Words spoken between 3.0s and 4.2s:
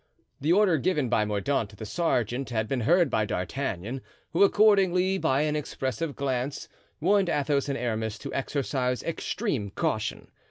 by D'Artagnan,